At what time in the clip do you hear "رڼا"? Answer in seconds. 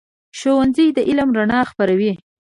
1.37-1.59